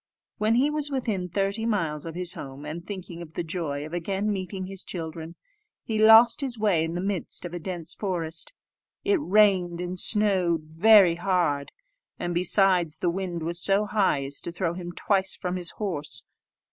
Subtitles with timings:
[0.39, 3.93] When he was within thirty miles of his home, and thinking of the joy of
[3.93, 5.35] again meeting his children,
[5.83, 8.51] he lost his way in the midst of a dense forest.
[9.03, 11.71] It rained and snowed very hard,
[12.17, 16.23] and, besides, the wind was so high as to throw him twice from his horse.